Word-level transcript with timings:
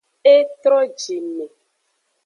E 0.35 0.35
tro 0.61 0.79
jime. 1.01 1.45